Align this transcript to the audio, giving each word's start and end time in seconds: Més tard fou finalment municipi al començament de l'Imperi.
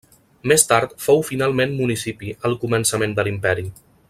Més 0.51 0.63
tard 0.71 0.95
fou 1.07 1.21
finalment 1.27 1.77
municipi 1.83 2.35
al 2.51 2.59
començament 2.67 3.17
de 3.21 3.29
l'Imperi. 3.29 3.71